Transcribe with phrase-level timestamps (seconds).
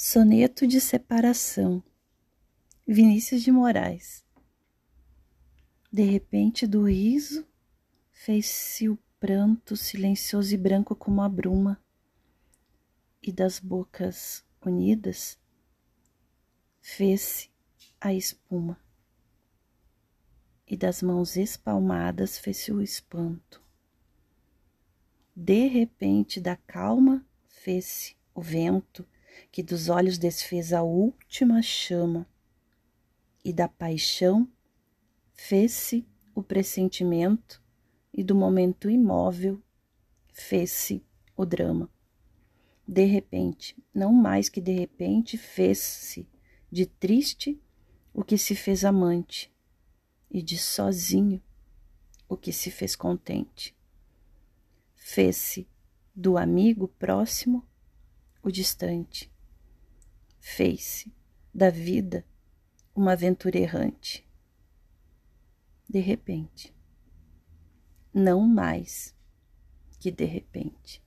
[0.00, 1.82] Soneto de Separação,
[2.86, 4.24] Vinícius de Moraes.
[5.92, 7.44] De repente, do riso,
[8.12, 11.82] fez-se o pranto silencioso e branco como a bruma,
[13.20, 15.36] e das bocas unidas,
[16.80, 17.50] fez-se
[18.00, 18.80] a espuma,
[20.64, 23.60] e das mãos espalmadas fez-se o espanto.
[25.34, 29.04] De repente, da calma, fez-se o vento
[29.50, 32.28] que dos olhos desfez a última chama,
[33.44, 34.50] e da paixão
[35.32, 37.62] fez-se o pressentimento,
[38.12, 39.62] e do momento imóvel
[40.32, 41.04] fez-se
[41.36, 41.90] o drama.
[42.86, 46.28] De repente, não mais que de repente, fez-se
[46.70, 47.60] de triste
[48.12, 49.52] o que se fez amante,
[50.30, 51.42] e de sozinho
[52.28, 53.74] o que se fez contente.
[54.94, 55.66] Fez-se
[56.14, 57.66] do amigo próximo
[58.48, 59.30] o distante.
[60.40, 61.12] Fez-se
[61.52, 62.24] da vida
[62.94, 64.26] uma aventura errante.
[65.88, 66.74] De repente,
[68.12, 69.14] não mais
[70.00, 71.02] que de repente.